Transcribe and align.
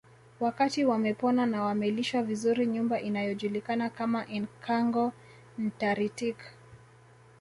Wakati 0.39 0.85
wamepona 0.85 1.45
na 1.45 1.63
wamelishwa 1.63 2.23
vizuri 2.23 2.65
nyumba 2.67 3.01
inayojulikana 3.01 3.89
kama 3.89 4.27
Enkangoo 4.27 5.11
Ntaritik 5.57 6.37